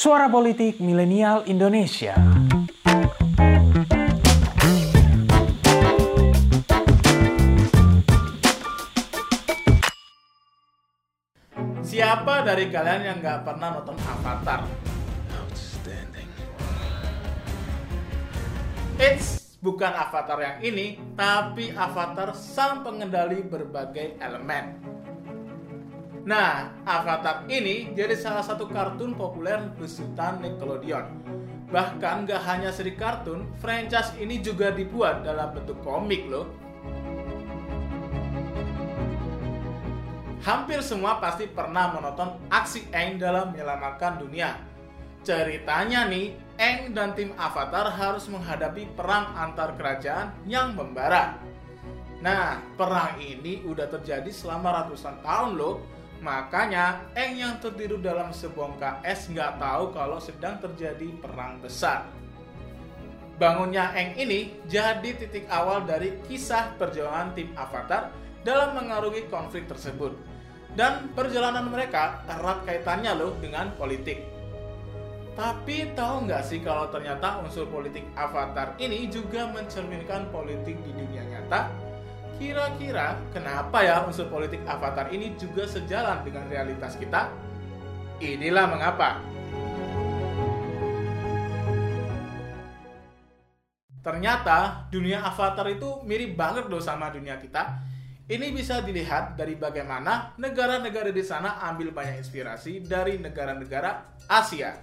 Suara 0.00 0.32
Politik 0.32 0.80
Milenial 0.80 1.44
Indonesia. 1.44 2.16
Siapa 11.84 12.40
dari 12.48 12.72
kalian 12.72 13.12
yang 13.12 13.20
nggak 13.20 13.44
pernah 13.44 13.76
nonton 13.76 14.00
Avatar? 14.08 14.64
Outstanding. 15.36 16.32
Eits, 18.96 19.60
bukan 19.60 19.92
Avatar 19.92 20.40
yang 20.40 20.56
ini, 20.64 20.96
tapi 21.12 21.76
Avatar 21.76 22.32
sang 22.32 22.80
pengendali 22.88 23.44
berbagai 23.44 24.16
elemen. 24.16 24.80
Nah, 26.30 26.70
Avatar 26.86 27.42
ini 27.50 27.90
jadi 27.90 28.14
salah 28.14 28.46
satu 28.46 28.70
kartun 28.70 29.18
populer 29.18 29.58
besutan 29.74 30.38
Nickelodeon. 30.38 31.10
Bahkan 31.74 32.30
gak 32.30 32.46
hanya 32.46 32.70
seri 32.70 32.94
kartun, 32.94 33.50
franchise 33.58 34.14
ini 34.14 34.38
juga 34.38 34.70
dibuat 34.70 35.26
dalam 35.26 35.50
bentuk 35.50 35.82
komik 35.82 36.30
loh. 36.30 36.46
Hampir 40.46 40.78
semua 40.86 41.18
pasti 41.18 41.50
pernah 41.50 41.98
menonton 41.98 42.38
aksi 42.46 42.86
Aang 42.94 43.18
dalam 43.18 43.50
menyelamatkan 43.50 44.22
dunia. 44.22 44.54
Ceritanya 45.26 46.06
nih, 46.06 46.38
Aang 46.62 46.94
dan 46.94 47.10
tim 47.18 47.34
Avatar 47.34 47.90
harus 47.90 48.30
menghadapi 48.30 48.86
perang 48.94 49.34
antar 49.34 49.74
kerajaan 49.74 50.30
yang 50.46 50.78
membara. 50.78 51.42
Nah, 52.22 52.62
perang 52.78 53.18
ini 53.18 53.66
udah 53.66 53.90
terjadi 53.90 54.30
selama 54.30 54.86
ratusan 54.86 55.18
tahun 55.26 55.58
loh. 55.58 55.98
Makanya, 56.20 57.00
Aang 57.16 57.32
yang 57.32 57.56
tertidur 57.64 57.96
dalam 57.96 58.28
sebongkah 58.28 59.00
es 59.00 59.24
nggak 59.32 59.56
tahu 59.56 59.96
kalau 59.96 60.20
sedang 60.20 60.60
terjadi 60.60 61.08
perang 61.16 61.56
besar. 61.64 62.04
Bangunnya 63.40 63.88
Aang 63.96 64.12
ini 64.20 64.52
jadi 64.68 65.16
titik 65.16 65.48
awal 65.48 65.88
dari 65.88 66.20
kisah 66.28 66.76
perjuangan 66.76 67.32
tim 67.32 67.56
Avatar 67.56 68.12
dalam 68.44 68.76
mengarungi 68.76 69.32
konflik 69.32 69.64
tersebut. 69.64 70.12
Dan 70.76 71.10
perjalanan 71.16 71.66
mereka 71.72 72.22
erat 72.28 72.62
kaitannya 72.68 73.16
loh 73.16 73.34
dengan 73.40 73.72
politik. 73.74 74.22
Tapi 75.34 75.96
tahu 75.96 76.28
nggak 76.28 76.44
sih 76.44 76.60
kalau 76.60 76.92
ternyata 76.92 77.40
unsur 77.40 77.64
politik 77.72 78.04
Avatar 78.12 78.76
ini 78.76 79.08
juga 79.08 79.48
mencerminkan 79.48 80.28
politik 80.28 80.76
di 80.84 80.92
dunia 80.92 81.24
nyata? 81.24 81.89
Kira-kira 82.40 83.20
kenapa 83.36 83.84
ya 83.84 84.00
unsur 84.08 84.32
politik 84.32 84.64
Avatar 84.64 85.12
ini 85.12 85.36
juga 85.36 85.68
sejalan 85.68 86.24
dengan 86.24 86.48
realitas 86.48 86.96
kita? 86.96 87.28
Inilah 88.16 88.64
mengapa. 88.64 89.20
Ternyata 94.00 94.88
dunia 94.88 95.20
Avatar 95.20 95.68
itu 95.68 96.00
mirip 96.08 96.32
banget 96.32 96.64
loh 96.72 96.80
sama 96.80 97.12
dunia 97.12 97.36
kita. 97.36 97.76
Ini 98.24 98.56
bisa 98.56 98.80
dilihat 98.80 99.36
dari 99.36 99.60
bagaimana 99.60 100.32
negara-negara 100.40 101.12
di 101.12 101.20
sana 101.20 101.60
ambil 101.68 101.92
banyak 101.92 102.24
inspirasi 102.24 102.80
dari 102.80 103.20
negara-negara 103.20 104.16
Asia. 104.24 104.80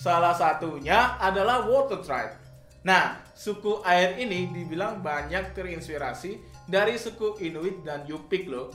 Salah 0.00 0.32
satunya 0.32 1.20
adalah 1.20 1.68
Water 1.68 2.00
Tribe. 2.00 2.49
Nah, 2.80 3.20
suku 3.36 3.84
air 3.84 4.16
ini 4.16 4.48
dibilang 4.48 5.04
banyak 5.04 5.52
terinspirasi 5.52 6.64
dari 6.64 6.96
suku 6.96 7.36
Inuit 7.44 7.84
dan 7.84 8.08
Yupik 8.08 8.48
loh. 8.48 8.72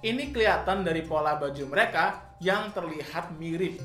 Ini 0.00 0.30
kelihatan 0.30 0.86
dari 0.86 1.02
pola 1.02 1.34
baju 1.34 1.64
mereka 1.66 2.36
yang 2.38 2.70
terlihat 2.70 3.34
mirip. 3.36 3.82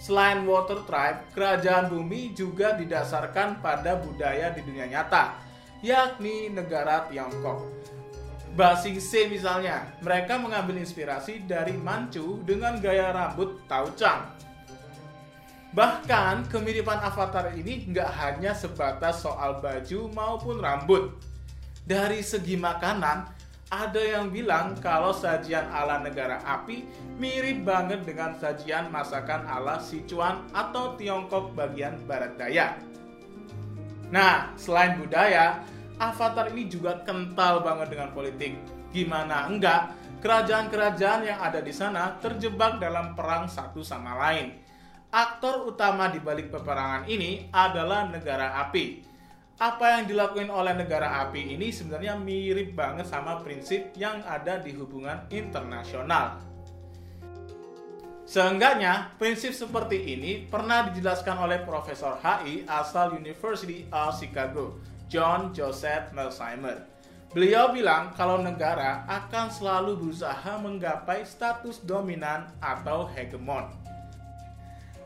Selain 0.00 0.46
Water 0.48 0.80
Tribe, 0.88 1.28
kerajaan 1.36 1.92
bumi 1.92 2.32
juga 2.32 2.72
didasarkan 2.72 3.60
pada 3.60 4.00
budaya 4.00 4.48
di 4.48 4.64
dunia 4.64 4.88
nyata, 4.88 5.36
yakni 5.84 6.48
negara 6.48 7.04
Tiongkok. 7.12 7.68
Basing 8.56 8.96
C 8.96 9.28
misalnya, 9.28 9.92
mereka 10.00 10.40
mengambil 10.40 10.80
inspirasi 10.80 11.44
dari 11.44 11.76
Manchu 11.76 12.40
dengan 12.48 12.80
gaya 12.80 13.12
rambut 13.12 13.60
Tauchang. 13.68 14.32
Bahkan 15.70 16.50
kemiripan 16.50 16.98
avatar 16.98 17.54
ini 17.54 17.86
nggak 17.94 18.10
hanya 18.18 18.50
sebatas 18.50 19.22
soal 19.22 19.62
baju 19.62 20.10
maupun 20.10 20.58
rambut. 20.58 21.14
Dari 21.86 22.26
segi 22.26 22.58
makanan, 22.58 23.30
ada 23.70 24.02
yang 24.02 24.34
bilang 24.34 24.74
kalau 24.82 25.14
sajian 25.14 25.70
ala 25.70 26.02
negara 26.02 26.42
api 26.42 26.82
mirip 27.22 27.62
banget 27.62 28.02
dengan 28.02 28.34
sajian 28.34 28.90
masakan 28.90 29.46
ala 29.46 29.78
Sichuan 29.78 30.42
atau 30.50 30.98
Tiongkok 30.98 31.54
bagian 31.54 31.94
barat 32.02 32.34
daya. 32.34 32.74
Nah, 34.10 34.50
selain 34.58 34.98
budaya, 34.98 35.62
Avatar 36.02 36.50
ini 36.50 36.66
juga 36.66 36.98
kental 37.06 37.62
banget 37.62 37.94
dengan 37.94 38.10
politik. 38.10 38.58
Gimana 38.90 39.46
enggak, 39.46 39.94
kerajaan-kerajaan 40.18 41.30
yang 41.30 41.38
ada 41.38 41.62
di 41.62 41.70
sana 41.70 42.18
terjebak 42.18 42.82
dalam 42.82 43.14
perang 43.14 43.46
satu 43.46 43.86
sama 43.86 44.18
lain. 44.18 44.66
Aktor 45.10 45.66
utama 45.66 46.06
di 46.06 46.22
balik 46.22 46.54
peperangan 46.54 47.02
ini 47.10 47.50
adalah 47.50 48.06
negara 48.06 48.62
api. 48.62 49.02
Apa 49.58 49.98
yang 49.98 50.06
dilakukan 50.06 50.46
oleh 50.46 50.70
negara 50.70 51.26
api 51.26 51.58
ini 51.58 51.74
sebenarnya 51.74 52.14
mirip 52.14 52.78
banget 52.78 53.10
sama 53.10 53.42
prinsip 53.42 53.90
yang 53.98 54.22
ada 54.22 54.62
di 54.62 54.70
hubungan 54.70 55.26
internasional. 55.34 56.38
Seenggaknya, 58.22 59.10
prinsip 59.18 59.50
seperti 59.50 60.14
ini 60.14 60.46
pernah 60.46 60.86
dijelaskan 60.86 61.42
oleh 61.42 61.58
Profesor 61.66 62.14
HI 62.22 62.62
asal 62.70 63.18
University 63.18 63.90
of 63.90 64.14
Chicago, 64.14 64.78
John 65.10 65.50
Joseph 65.50 66.14
Melsheimer. 66.14 66.86
Beliau 67.34 67.74
bilang 67.74 68.14
kalau 68.14 68.38
negara 68.38 69.02
akan 69.10 69.50
selalu 69.50 70.06
berusaha 70.06 70.54
menggapai 70.62 71.26
status 71.26 71.82
dominan 71.82 72.46
atau 72.62 73.10
hegemon. 73.10 73.89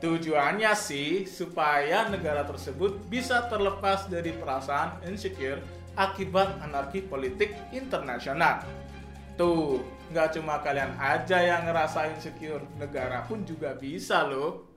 Tujuannya 0.03 0.73
sih 0.75 1.25
supaya 1.25 2.11
negara 2.11 2.43
tersebut 2.45 3.07
bisa 3.07 3.47
terlepas 3.47 4.11
dari 4.11 4.35
perasaan 4.35 5.01
insecure 5.07 5.63
akibat 5.95 6.61
anarki 6.61 7.01
politik 7.07 7.55
internasional. 7.71 8.67
Tuh, 9.39 9.83
nggak 10.11 10.39
cuma 10.39 10.63
kalian 10.63 10.95
aja 10.99 11.43
yang 11.43 11.67
ngerasa 11.67 12.11
insecure, 12.15 12.63
negara 12.79 13.27
pun 13.27 13.43
juga 13.47 13.75
bisa 13.75 14.27
loh. 14.27 14.71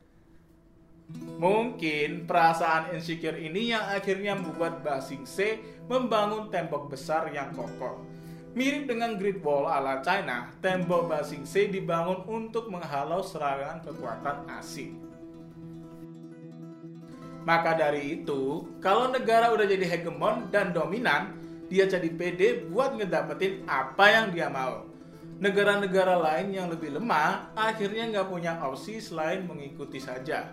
Mungkin 1.39 2.27
perasaan 2.27 2.91
insecure 2.91 3.39
ini 3.39 3.71
yang 3.71 3.85
akhirnya 3.87 4.35
membuat 4.35 4.83
Basing 4.83 5.23
C 5.23 5.61
membangun 5.87 6.51
tembok 6.51 6.91
besar 6.91 7.31
yang 7.31 7.55
kokoh. 7.55 8.03
Mirip 8.57 8.89
dengan 8.89 9.15
Great 9.15 9.39
Wall 9.45 9.69
ala 9.69 10.01
China, 10.03 10.51
tembok 10.59 11.07
Basing 11.07 11.47
C 11.47 11.69
dibangun 11.71 12.27
untuk 12.27 12.67
menghalau 12.67 13.23
serangan 13.23 13.79
kekuatan 13.85 14.49
asing. 14.59 15.06
Maka 17.47 17.79
dari 17.79 18.19
itu, 18.19 18.67
kalau 18.83 19.07
negara 19.07 19.55
udah 19.55 19.63
jadi 19.63 19.87
hegemon 19.87 20.51
dan 20.51 20.75
dominan, 20.75 21.31
dia 21.71 21.87
jadi 21.87 22.11
pede 22.11 22.67
buat 22.67 22.99
ngedapetin 22.99 23.63
apa 23.63 24.03
yang 24.11 24.35
dia 24.35 24.51
mau. 24.51 24.83
Negara-negara 25.39 26.19
lain 26.19 26.51
yang 26.51 26.67
lebih 26.67 26.99
lemah 26.99 27.55
akhirnya 27.55 28.11
nggak 28.11 28.27
punya 28.27 28.59
opsi 28.67 28.99
selain 28.99 29.47
mengikuti 29.47 29.95
saja. 29.95 30.51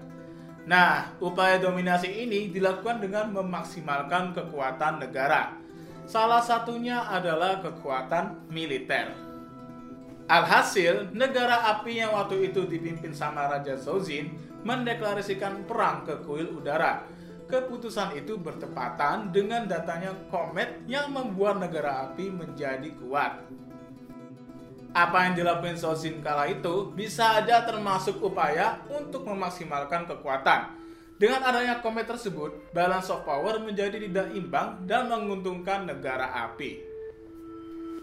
Nah, 0.71 1.19
upaya 1.19 1.59
dominasi 1.59 2.15
ini 2.15 2.55
dilakukan 2.55 3.03
dengan 3.03 3.34
memaksimalkan 3.43 4.31
kekuatan 4.31 5.03
negara. 5.03 5.50
Salah 6.06 6.47
satunya 6.47 7.11
adalah 7.11 7.59
kekuatan 7.59 8.47
militer. 8.55 9.24
Alhasil, 10.25 11.12
negara 11.12 11.69
api 11.77 12.01
yang 12.01 12.17
waktu 12.17 12.49
itu 12.49 12.65
dipimpin 12.65 13.12
sama 13.12 13.44
Raja 13.44 13.76
Zozin 13.76 14.32
mendeklarasikan 14.65 15.69
perang 15.69 16.00
ke 16.09 16.17
kuil 16.25 16.49
udara. 16.49 17.05
Keputusan 17.44 18.17
itu 18.17 18.41
bertepatan 18.41 19.29
dengan 19.37 19.69
datanya 19.69 20.17
komet 20.32 20.81
yang 20.88 21.12
membuat 21.12 21.61
negara 21.61 22.09
api 22.09 22.32
menjadi 22.32 22.88
kuat. 23.05 23.44
Apa 24.97 25.29
yang 25.29 25.37
dilakukan 25.37 25.76
Zozin 25.76 26.25
kala 26.25 26.49
itu 26.49 26.88
bisa 26.97 27.44
aja 27.44 27.61
termasuk 27.69 28.17
upaya 28.25 28.81
untuk 28.88 29.29
memaksimalkan 29.29 30.09
kekuatan. 30.09 30.73
Dengan 31.20 31.44
adanya 31.44 31.85
komet 31.85 32.09
tersebut, 32.09 32.73
balance 32.73 33.12
of 33.12 33.29
power 33.29 33.61
menjadi 33.61 34.00
tidak 34.00 34.32
imbang 34.32 34.88
dan 34.88 35.12
menguntungkan 35.12 35.85
negara 35.85 36.32
api. 36.49 36.94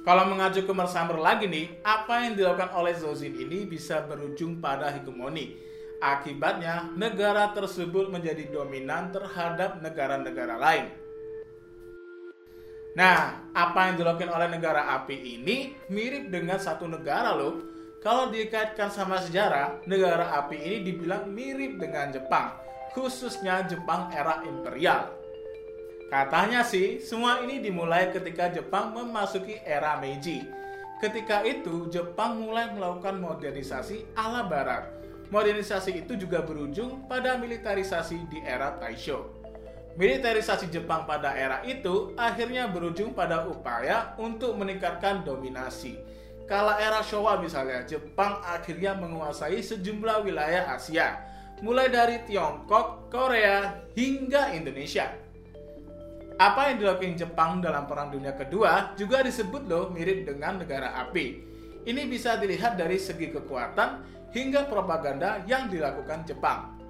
Kalau 0.01 0.25
mengacu 0.25 0.65
ke 0.65 0.73
Mersamer 0.73 1.13
lagi 1.21 1.45
nih, 1.45 1.77
apa 1.85 2.25
yang 2.25 2.33
dilakukan 2.33 2.73
oleh 2.73 2.97
Zozin 2.97 3.37
ini 3.37 3.69
bisa 3.69 4.01
berujung 4.01 4.57
pada 4.57 4.89
hegemoni. 4.89 5.61
Akibatnya, 6.01 6.89
negara 6.97 7.53
tersebut 7.53 8.09
menjadi 8.09 8.49
dominan 8.49 9.13
terhadap 9.13 9.77
negara-negara 9.77 10.57
lain. 10.57 10.89
Nah, 12.97 13.45
apa 13.53 13.93
yang 13.93 14.01
dilakukan 14.01 14.33
oleh 14.33 14.49
negara 14.49 14.89
api 14.97 15.37
ini 15.37 15.77
mirip 15.93 16.33
dengan 16.33 16.57
satu 16.57 16.89
negara 16.89 17.37
loh. 17.37 17.61
Kalau 18.01 18.33
dikaitkan 18.33 18.89
sama 18.89 19.21
sejarah, 19.21 19.85
negara 19.85 20.33
api 20.41 20.57
ini 20.57 20.77
dibilang 20.81 21.29
mirip 21.29 21.77
dengan 21.77 22.09
Jepang, 22.09 22.57
khususnya 22.97 23.69
Jepang 23.69 24.09
era 24.09 24.41
imperial. 24.49 25.20
Katanya 26.11 26.67
sih, 26.67 26.99
semua 26.99 27.39
ini 27.39 27.63
dimulai 27.63 28.11
ketika 28.11 28.51
Jepang 28.51 28.91
memasuki 28.91 29.63
era 29.63 29.95
Meiji. 29.95 30.43
Ketika 30.99 31.47
itu, 31.47 31.87
Jepang 31.87 32.43
mulai 32.43 32.67
melakukan 32.75 33.15
modernisasi 33.15 34.11
ala 34.19 34.43
barat. 34.43 34.91
Modernisasi 35.31 36.03
itu 36.03 36.19
juga 36.19 36.43
berujung 36.43 37.07
pada 37.07 37.39
militarisasi 37.39 38.27
di 38.27 38.43
era 38.43 38.75
Taisho. 38.75 39.31
Militarisasi 39.95 40.67
Jepang 40.67 41.07
pada 41.07 41.31
era 41.31 41.63
itu 41.63 42.11
akhirnya 42.19 42.67
berujung 42.67 43.15
pada 43.15 43.47
upaya 43.47 44.11
untuk 44.19 44.59
meningkatkan 44.59 45.23
dominasi 45.23 45.95
Kala 46.51 46.83
era 46.83 46.99
Showa 46.99 47.39
misalnya, 47.39 47.87
Jepang 47.87 48.43
akhirnya 48.43 48.91
menguasai 48.91 49.63
sejumlah 49.63 50.27
wilayah 50.27 50.75
Asia, 50.75 51.23
mulai 51.63 51.87
dari 51.87 52.19
Tiongkok, 52.27 53.07
Korea, 53.07 53.79
hingga 53.95 54.51
Indonesia. 54.51 55.15
Apa 56.41 56.73
yang 56.73 56.81
dilakukan 56.81 57.13
Jepang 57.13 57.61
dalam 57.61 57.85
Perang 57.85 58.09
Dunia 58.09 58.33
Kedua 58.33 58.97
juga 58.97 59.21
disebut 59.21 59.69
loh 59.69 59.93
mirip 59.93 60.25
dengan 60.25 60.57
negara 60.57 60.97
api. 61.05 61.37
Ini 61.85 62.09
bisa 62.09 62.41
dilihat 62.41 62.81
dari 62.81 62.97
segi 62.97 63.29
kekuatan 63.29 64.01
hingga 64.33 64.65
propaganda 64.65 65.45
yang 65.45 65.69
dilakukan 65.69 66.25
Jepang. 66.25 66.81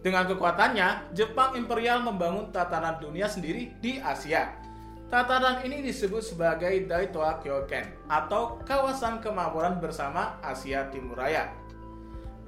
Dengan 0.00 0.24
kekuatannya, 0.32 1.12
Jepang 1.12 1.52
imperial 1.60 2.00
membangun 2.00 2.48
tatanan 2.48 2.96
dunia 2.96 3.28
sendiri 3.28 3.76
di 3.84 4.00
Asia 4.00 4.62
Tatanan 5.12 5.60
ini 5.68 5.84
disebut 5.84 6.24
sebagai 6.24 6.88
Daitoa 6.88 7.36
Kyoken 7.44 8.08
atau 8.08 8.56
kawasan 8.64 9.20
kemakmuran 9.20 9.76
bersama 9.76 10.40
Asia 10.40 10.88
Timur 10.88 11.20
Raya. 11.20 11.52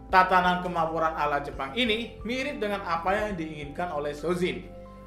Tatanan 0.09 0.65
kemakmuran 0.65 1.12
ala 1.12 1.45
Jepang 1.45 1.77
ini 1.77 2.17
mirip 2.25 2.65
dengan 2.65 2.81
apa 2.89 3.12
yang 3.12 3.37
diinginkan 3.37 3.93
oleh 3.93 4.17
Sozin. 4.17 4.65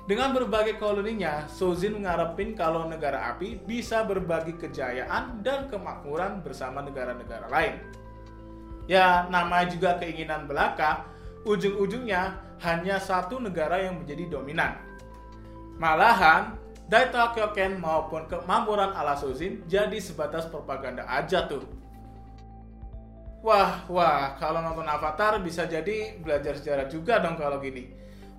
Dengan 0.08 0.32
berbagai 0.32 0.80
koloninya, 0.80 1.52
Sozin 1.52 2.00
mengharapkan 2.00 2.56
kalau 2.56 2.88
negara 2.88 3.28
api 3.36 3.60
bisa 3.60 4.08
berbagi 4.08 4.56
kejayaan 4.56 5.44
dan 5.44 5.68
kemakmuran 5.68 6.40
bersama 6.40 6.80
negara-negara 6.80 7.52
lain. 7.52 7.76
Ya, 8.88 9.28
namanya 9.28 9.68
juga 9.68 10.00
keinginan 10.00 10.48
belaka, 10.48 11.04
ujung-ujungnya 11.44 12.40
hanya 12.64 13.04
satu 13.04 13.36
negara 13.44 13.84
yang 13.84 14.00
menjadi 14.00 14.32
dominan. 14.32 14.80
Malahan, 15.76 16.56
Daita 16.88 17.36
Kyoken 17.36 17.84
maupun 17.84 18.32
kemakmuran 18.32 18.96
ala 18.96 19.20
Suzin 19.20 19.60
jadi 19.68 20.00
sebatas 20.00 20.48
propaganda 20.48 21.04
aja 21.04 21.52
tuh. 21.52 21.68
Wah, 23.44 23.84
wah, 23.92 24.40
kalau 24.40 24.64
nonton 24.64 24.88
Avatar 24.88 25.44
bisa 25.44 25.68
jadi 25.68 26.16
belajar 26.24 26.56
sejarah 26.56 26.88
juga 26.88 27.20
dong 27.20 27.36
kalau 27.36 27.60
gini. 27.60 27.92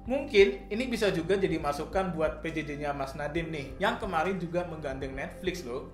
Mungkin 0.08 0.72
ini 0.72 0.88
bisa 0.88 1.12
juga 1.12 1.36
jadi 1.36 1.60
masukan 1.60 2.16
buat 2.16 2.40
PJJ-nya 2.40 2.96
Mas 2.96 3.12
Nadim 3.12 3.52
nih, 3.52 3.76
yang 3.76 4.00
kemarin 4.00 4.40
juga 4.40 4.64
menggandeng 4.64 5.12
Netflix 5.12 5.68
loh. 5.68 5.92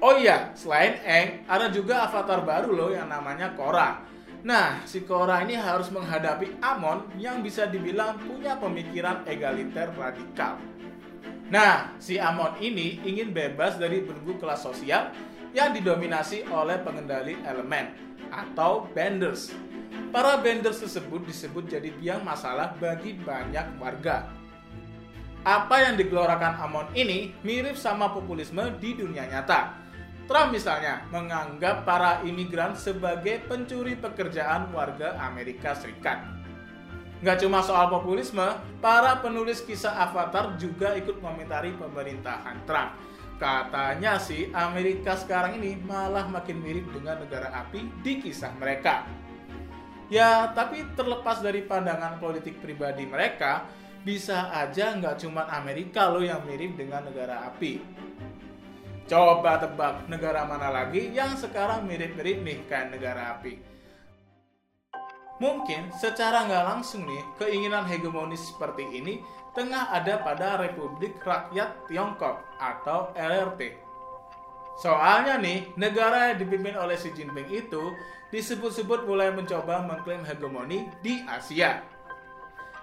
Oh 0.00 0.16
iya, 0.16 0.56
selain 0.56 0.96
Eng, 1.04 1.44
ada 1.44 1.68
juga 1.68 2.08
avatar 2.08 2.40
baru 2.40 2.72
loh 2.72 2.88
yang 2.88 3.12
namanya 3.12 3.52
Korra. 3.52 4.00
Nah, 4.48 4.80
si 4.88 5.04
Korra 5.04 5.44
ini 5.44 5.54
harus 5.54 5.92
menghadapi 5.92 6.56
Amon 6.64 7.04
yang 7.20 7.44
bisa 7.44 7.68
dibilang 7.68 8.16
punya 8.16 8.56
pemikiran 8.56 9.28
egaliter 9.28 9.92
radikal. 9.92 10.56
Nah, 11.52 11.92
si 12.00 12.16
Amon 12.16 12.56
ini 12.64 12.96
ingin 13.04 13.30
bebas 13.36 13.76
dari 13.76 14.00
belenggu 14.00 14.40
kelas 14.40 14.64
sosial 14.64 15.12
yang 15.52 15.76
didominasi 15.76 16.48
oleh 16.48 16.80
pengendali 16.80 17.36
elemen 17.44 17.92
atau 18.32 18.88
benders. 18.96 19.52
Para 20.12 20.36
benders 20.36 20.76
tersebut 20.76 21.24
disebut 21.24 21.72
jadi 21.72 21.88
biang 21.88 22.20
masalah 22.20 22.76
bagi 22.76 23.16
banyak 23.16 23.80
warga. 23.80 24.28
Apa 25.40 25.88
yang 25.88 25.96
digelorakan 25.96 26.60
Amon 26.60 26.84
ini 26.92 27.32
mirip 27.40 27.80
sama 27.80 28.12
populisme 28.12 28.76
di 28.76 28.92
dunia 28.92 29.24
nyata. 29.24 29.72
Trump 30.28 30.52
misalnya 30.52 31.08
menganggap 31.08 31.88
para 31.88 32.20
imigran 32.28 32.76
sebagai 32.76 33.40
pencuri 33.48 33.96
pekerjaan 33.96 34.68
warga 34.76 35.16
Amerika 35.16 35.72
Serikat. 35.72 36.20
Nggak 37.24 37.48
cuma 37.48 37.64
soal 37.64 37.88
populisme, 37.88 38.44
para 38.84 39.16
penulis 39.16 39.64
kisah 39.64 39.96
Avatar 39.96 40.60
juga 40.60 40.92
ikut 40.92 41.24
komentari 41.24 41.72
pemerintahan 41.72 42.68
Trump. 42.68 43.00
Katanya 43.40 44.20
sih 44.20 44.52
Amerika 44.52 45.16
sekarang 45.16 45.56
ini 45.56 45.80
malah 45.80 46.28
makin 46.28 46.60
mirip 46.60 46.84
dengan 46.92 47.16
negara 47.18 47.48
api 47.64 47.88
di 48.04 48.20
kisah 48.20 48.52
mereka. 48.60 49.08
Ya, 50.10 50.50
tapi 50.54 50.82
terlepas 50.98 51.44
dari 51.44 51.62
pandangan 51.62 52.18
politik 52.18 52.58
pribadi 52.58 53.06
mereka, 53.06 53.66
bisa 54.02 54.50
aja 54.50 54.98
nggak 54.98 55.22
cuma 55.22 55.46
Amerika 55.46 56.10
loh 56.10 56.22
yang 56.22 56.42
mirip 56.42 56.74
dengan 56.74 57.06
negara 57.06 57.46
api. 57.52 57.78
Coba 59.06 59.58
tebak 59.62 60.10
negara 60.10 60.42
mana 60.46 60.72
lagi 60.72 61.10
yang 61.10 61.38
sekarang 61.38 61.86
mirip-mirip 61.86 62.38
nih 62.42 62.58
kayak 62.66 62.98
negara 62.98 63.38
api. 63.38 63.58
Mungkin 65.42 65.90
secara 65.98 66.46
nggak 66.46 66.66
langsung 66.70 67.02
nih, 67.02 67.22
keinginan 67.34 67.82
hegemonis 67.82 68.42
seperti 68.54 68.86
ini 68.94 69.18
tengah 69.58 69.90
ada 69.90 70.22
pada 70.22 70.54
Republik 70.62 71.18
Rakyat 71.18 71.90
Tiongkok 71.90 72.46
atau 72.62 73.10
LRT. 73.18 73.91
Soalnya 74.80 75.36
nih, 75.36 75.74
negara 75.76 76.32
yang 76.32 76.40
dipimpin 76.40 76.78
oleh 76.78 76.96
Xi 76.96 77.12
Jinping 77.12 77.52
itu 77.52 77.92
disebut-sebut 78.32 79.04
mulai 79.04 79.28
mencoba 79.28 79.84
mengklaim 79.84 80.24
hegemoni 80.24 80.88
di 81.04 81.20
Asia. 81.28 81.84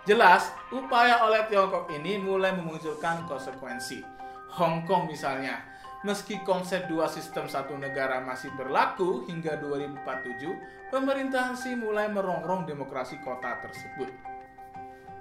Jelas, 0.06 0.54
upaya 0.70 1.26
oleh 1.26 1.50
Tiongkok 1.50 1.90
ini 1.90 2.22
mulai 2.22 2.54
memunculkan 2.54 3.26
konsekuensi. 3.26 4.06
Hong 4.54 4.86
Kong 4.86 5.10
misalnya, 5.10 5.70
Meski 6.00 6.40
konsep 6.48 6.88
dua 6.88 7.12
sistem 7.12 7.52
satu 7.52 7.76
negara 7.76 8.24
masih 8.24 8.56
berlaku 8.56 9.28
hingga 9.28 9.60
2047, 9.60 10.48
pemerintahan 10.96 11.60
Xi 11.60 11.76
mulai 11.76 12.08
merongrong 12.08 12.64
demokrasi 12.64 13.20
kota 13.20 13.60
tersebut. 13.60 14.08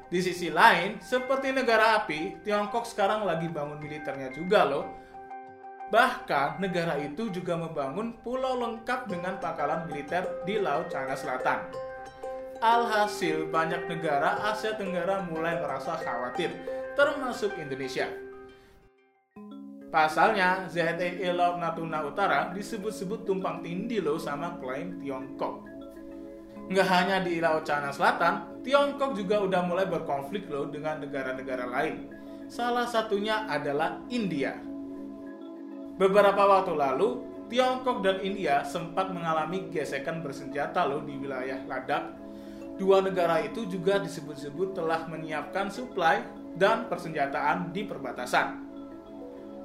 Di 0.07 0.23
sisi 0.23 0.55
lain, 0.55 1.03
seperti 1.03 1.51
negara 1.51 1.99
api, 1.99 2.47
Tiongkok 2.47 2.87
sekarang 2.87 3.27
lagi 3.27 3.51
bangun 3.51 3.83
militernya 3.83 4.31
juga 4.31 4.63
loh. 4.71 5.08
Bahkan, 5.89 6.61
negara 6.61 7.01
itu 7.01 7.33
juga 7.33 7.57
membangun 7.57 8.13
pulau 8.21 8.61
lengkap 8.61 9.09
dengan 9.09 9.41
pangkalan 9.41 9.89
militer 9.89 10.45
di 10.45 10.61
Laut 10.61 10.93
China 10.93 11.17
Selatan. 11.17 11.65
Alhasil, 12.61 13.49
banyak 13.49 13.89
negara 13.89 14.37
Asia 14.53 14.77
Tenggara 14.77 15.25
mulai 15.25 15.57
merasa 15.57 15.97
khawatir, 15.97 16.53
termasuk 16.93 17.57
Indonesia. 17.57 18.05
Pasalnya, 19.89 20.69
ZTE 20.69 21.33
Laut 21.33 21.57
Natuna 21.57 22.05
Utara 22.05 22.53
disebut-sebut 22.53 23.25
tumpang 23.25 23.65
tindih 23.65 24.05
loh 24.05 24.21
sama 24.21 24.61
klaim 24.61 25.01
Tiongkok. 25.01 25.65
Nggak 26.69 26.89
hanya 26.93 27.17
di 27.25 27.41
Laut 27.41 27.65
Cina 27.65 27.89
Selatan, 27.89 28.61
Tiongkok 28.61 29.17
juga 29.17 29.41
udah 29.41 29.65
mulai 29.65 29.89
berkonflik 29.89 30.53
loh 30.53 30.69
dengan 30.69 31.01
negara-negara 31.01 31.65
lain. 31.65 32.13
Salah 32.53 32.85
satunya 32.85 33.49
adalah 33.49 34.05
India. 34.13 34.69
Beberapa 35.99 36.47
waktu 36.47 36.79
lalu, 36.79 37.27
Tiongkok 37.51 38.07
dan 38.07 38.23
India 38.23 38.63
sempat 38.63 39.11
mengalami 39.11 39.67
gesekan 39.75 40.23
bersenjata 40.23 40.87
loh 40.87 41.03
di 41.03 41.19
wilayah 41.19 41.59
Ladakh. 41.67 42.15
Dua 42.79 43.03
negara 43.03 43.43
itu 43.43 43.67
juga 43.67 43.99
disebut-sebut 43.99 44.79
telah 44.79 45.11
menyiapkan 45.11 45.67
suplai 45.67 46.23
dan 46.55 46.87
persenjataan 46.87 47.75
di 47.75 47.83
perbatasan. 47.83 48.71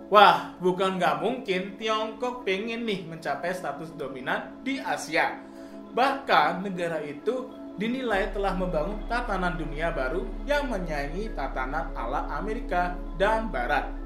Wah, 0.10 0.58
bukan 0.58 0.98
nggak 0.98 1.22
mungkin 1.22 1.78
Tiongkok 1.78 2.42
pengen 2.42 2.82
nih 2.90 3.06
mencapai 3.06 3.54
status 3.54 3.94
dominan 3.94 4.58
di 4.66 4.82
Asia. 4.82 5.38
Bahkan 5.94 6.66
negara 6.66 6.98
itu 7.06 7.54
dinilai 7.78 8.34
telah 8.34 8.58
membangun 8.58 9.02
tatanan 9.06 9.54
dunia 9.54 9.94
baru 9.94 10.26
yang 10.50 10.70
menyaingi 10.70 11.30
tatanan 11.38 11.94
ala 11.94 12.26
Amerika 12.42 12.98
dan 13.22 13.54
Barat. 13.54 14.03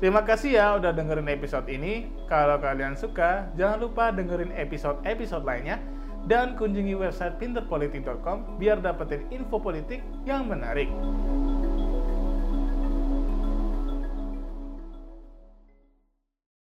Terima 0.00 0.24
kasih 0.24 0.56
ya 0.56 0.80
udah 0.80 0.96
dengerin 0.96 1.28
episode 1.28 1.68
ini. 1.68 2.08
Kalau 2.24 2.56
kalian 2.56 2.96
suka, 2.96 3.52
jangan 3.52 3.84
lupa 3.84 4.08
dengerin 4.08 4.48
episode-episode 4.56 5.44
lainnya 5.44 5.76
dan 6.24 6.56
kunjungi 6.56 6.96
website 6.96 7.36
pinterpolitik.com 7.36 8.56
biar 8.56 8.80
dapetin 8.80 9.28
info 9.28 9.60
politik 9.60 10.00
yang 10.24 10.48
menarik. 10.48 10.88